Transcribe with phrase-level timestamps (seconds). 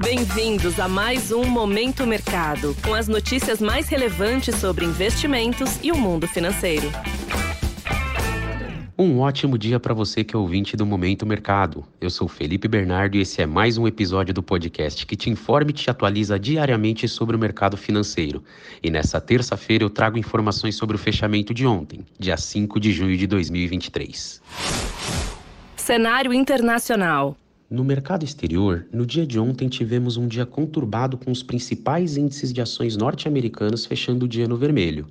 [0.00, 5.96] Bem-vindos a mais um Momento Mercado, com as notícias mais relevantes sobre investimentos e o
[5.96, 6.90] mundo financeiro.
[8.98, 11.84] Um ótimo dia para você que é ouvinte do Momento Mercado.
[12.00, 15.70] Eu sou Felipe Bernardo e esse é mais um episódio do podcast que te informa
[15.70, 18.42] e te atualiza diariamente sobre o mercado financeiro.
[18.82, 23.16] E nessa terça-feira eu trago informações sobre o fechamento de ontem, dia 5 de junho
[23.16, 24.42] de 2023.
[25.76, 27.36] Cenário internacional.
[27.70, 32.52] No mercado exterior, no dia de ontem tivemos um dia conturbado com os principais índices
[32.52, 35.06] de ações norte-americanos fechando o dia no vermelho.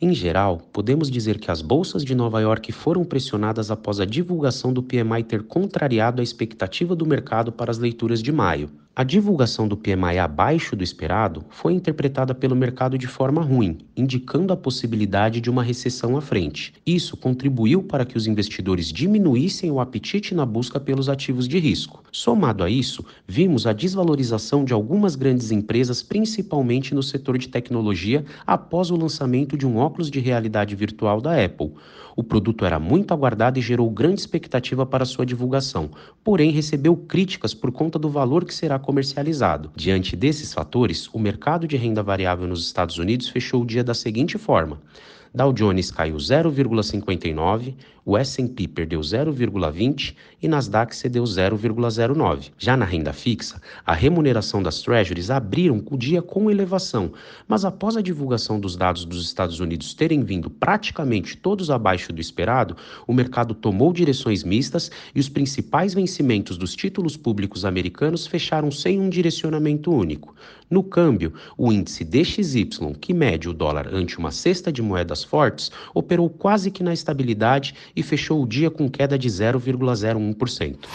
[0.00, 4.72] Em geral, podemos dizer que as bolsas de Nova York foram pressionadas após a divulgação
[4.72, 8.68] do PMI ter contrariado a expectativa do mercado para as leituras de maio.
[8.96, 14.52] A divulgação do PMI abaixo do esperado foi interpretada pelo mercado de forma ruim, indicando
[14.52, 16.72] a possibilidade de uma recessão à frente.
[16.86, 22.04] Isso contribuiu para que os investidores diminuíssem o apetite na busca pelos ativos de risco.
[22.12, 28.24] Somado a isso, vimos a desvalorização de algumas grandes empresas, principalmente no setor de tecnologia,
[28.46, 31.72] após o lançamento de um óculos de realidade virtual da Apple.
[32.16, 35.90] O produto era muito aguardado e gerou grande expectativa para sua divulgação,
[36.22, 39.70] porém recebeu críticas por conta do valor que será comercializado.
[39.74, 43.94] Diante desses fatores, o mercado de renda variável nos Estados Unidos fechou o dia da
[43.94, 44.78] seguinte forma:
[45.36, 47.74] Dow Jones caiu 0,59,
[48.06, 52.52] o S&P perdeu 0,20 e Nasdaq cedeu 0,09.
[52.56, 57.12] Já na renda fixa, a remuneração das treasuries abriram o dia com elevação,
[57.48, 62.20] mas após a divulgação dos dados dos Estados Unidos terem vindo praticamente todos abaixo do
[62.20, 68.70] esperado, o mercado tomou direções mistas e os principais vencimentos dos títulos públicos americanos fecharam
[68.70, 70.34] sem um direcionamento único.
[70.70, 75.72] No câmbio, o índice DXY, que mede o dólar ante uma cesta de moedas fortes,
[75.94, 80.86] operou quase que na estabilidade e fechou o dia com queda de 0,01%.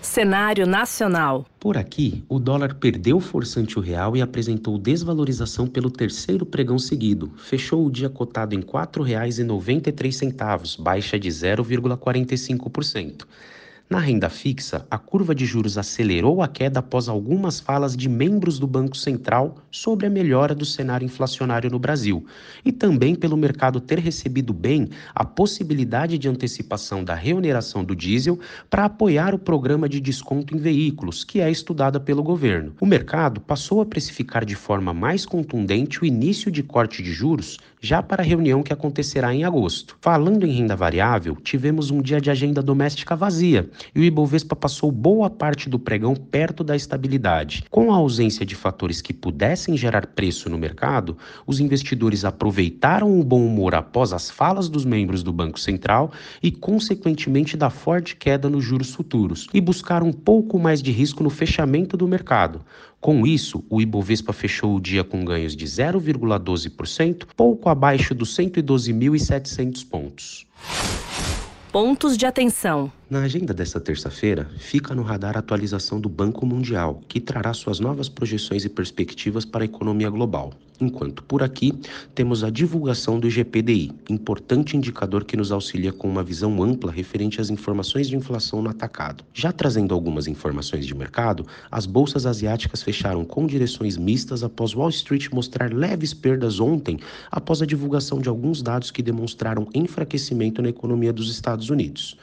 [0.00, 1.44] Cenário nacional.
[1.58, 6.78] Por aqui, o dólar perdeu força ante o real e apresentou desvalorização pelo terceiro pregão
[6.78, 7.32] seguido.
[7.36, 13.24] Fechou o dia cotado em R$ 4,93, baixa de 0,45%.
[13.90, 18.58] Na renda fixa, a curva de juros acelerou a queda após algumas falas de membros
[18.58, 22.24] do Banco Central sobre a melhora do cenário inflacionário no Brasil,
[22.64, 28.40] e também pelo mercado ter recebido bem a possibilidade de antecipação da reoneração do diesel
[28.70, 32.74] para apoiar o programa de desconto em veículos, que é estudada pelo governo.
[32.80, 37.58] O mercado passou a precificar de forma mais contundente o início de corte de juros
[37.82, 39.98] já para a reunião que acontecerá em agosto.
[40.00, 44.90] Falando em renda variável, tivemos um dia de agenda doméstica vazia e o Ibovespa passou
[44.90, 47.64] boa parte do pregão perto da estabilidade.
[47.70, 53.24] Com a ausência de fatores que pudessem gerar preço no mercado, os investidores aproveitaram o
[53.24, 56.12] bom humor após as falas dos membros do Banco Central
[56.42, 61.22] e, consequentemente, da forte queda nos juros futuros e buscaram um pouco mais de risco
[61.22, 62.60] no fechamento do mercado.
[63.04, 69.86] Com isso, o Ibovespa fechou o dia com ganhos de 0,12%, pouco abaixo dos 112.700
[69.86, 70.46] pontos.
[71.70, 72.90] Pontos de atenção.
[73.10, 77.78] Na agenda desta terça-feira, fica no radar a atualização do Banco Mundial, que trará suas
[77.78, 80.54] novas projeções e perspectivas para a economia global.
[80.80, 81.74] Enquanto por aqui,
[82.14, 87.42] temos a divulgação do IGPDI, importante indicador que nos auxilia com uma visão ampla referente
[87.42, 89.22] às informações de inflação no atacado.
[89.34, 94.88] Já trazendo algumas informações de mercado, as bolsas asiáticas fecharam com direções mistas após Wall
[94.88, 96.98] Street mostrar leves perdas ontem,
[97.30, 102.16] após a divulgação de alguns dados que demonstraram enfraquecimento na economia dos Estados Unidos.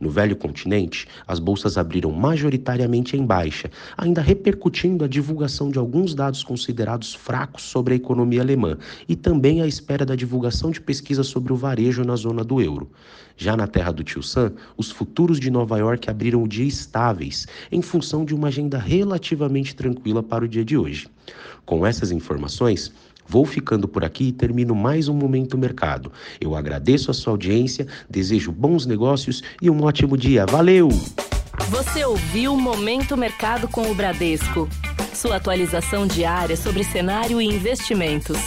[0.00, 6.14] No velho continente, as bolsas abriram majoritariamente em baixa, ainda repercutindo a divulgação de alguns
[6.14, 8.78] dados considerados fracos sobre a economia alemã
[9.08, 12.88] e também à espera da divulgação de pesquisas sobre o varejo na zona do euro.
[13.36, 17.46] Já na terra do Tio Sam, os futuros de Nova York abriram o dia estáveis,
[17.70, 21.08] em função de uma agenda relativamente tranquila para o dia de hoje.
[21.64, 22.92] Com essas informações,
[23.28, 26.10] Vou ficando por aqui e termino mais um Momento Mercado.
[26.40, 30.46] Eu agradeço a sua audiência, desejo bons negócios e um ótimo dia.
[30.46, 30.88] Valeu!
[31.68, 34.68] Você ouviu Momento Mercado com o Bradesco.
[35.12, 38.38] Sua atualização diária sobre cenário e investimentos.